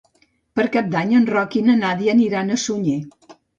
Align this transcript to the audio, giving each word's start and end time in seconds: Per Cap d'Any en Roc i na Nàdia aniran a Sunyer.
Per 0.59 0.63
Cap 0.75 0.89
d'Any 0.95 1.13
en 1.19 1.27
Roc 1.35 1.59
i 1.61 1.63
na 1.69 1.77
Nàdia 1.83 2.17
aniran 2.17 2.51
a 2.51 2.61
Sunyer. 2.67 2.99